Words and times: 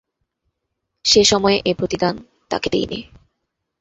সে 1.05 1.21
সময়ে 1.23 1.57
এ 1.65 1.71
প্রতিদান 1.73 2.15
তাকে 2.51 2.67
দিইনি। 2.69 2.99